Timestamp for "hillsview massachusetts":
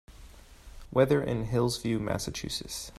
1.45-2.89